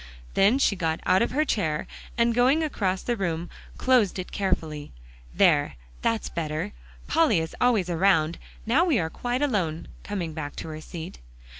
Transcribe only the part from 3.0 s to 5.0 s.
the room, closed it carefully.